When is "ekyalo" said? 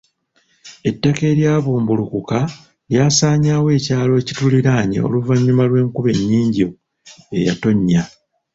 3.77-4.13